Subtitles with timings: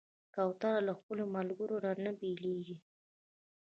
[0.35, 2.77] کوتره له خپل ملګري نه نه بېلېږي.